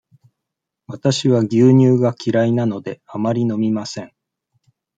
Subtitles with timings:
[0.87, 4.11] わたしは牛乳が嫌いなので、あまり飲みません。